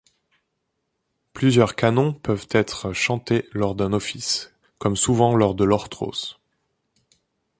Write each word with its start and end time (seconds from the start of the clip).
Plusieurs 1.33 1.75
canons 1.75 2.11
peuvent 2.11 2.47
être 2.49 2.91
chantés 2.91 3.47
lors 3.51 3.75
d'un 3.75 3.93
office, 3.93 4.51
comme 4.79 4.95
souvent 4.95 5.35
lors 5.35 5.53
de 5.53 5.63
l'orthros. 5.63 6.39